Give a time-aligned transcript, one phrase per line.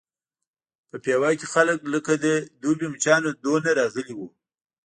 [0.89, 2.25] په پېوه کې خلک لکه د
[2.61, 4.27] دوبي مچانو دومره راغلي وو.